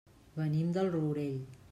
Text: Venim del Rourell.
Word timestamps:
Venim 0.37 0.71
del 0.77 0.89
Rourell. 0.95 1.39